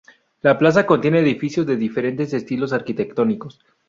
[0.41, 3.59] La plaza contiene edificios de diferentes estilos arquitectónicos.